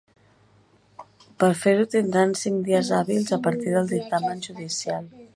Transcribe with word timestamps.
Per 1.41 1.49
fer-ho 1.65 1.83
tindran 1.95 2.33
cinc 2.43 2.65
dies 2.69 2.89
hàbils 2.99 3.29
a 3.37 3.39
partir 3.49 3.75
del 3.75 3.91
dictamen 3.93 4.41
judicial. 4.47 5.07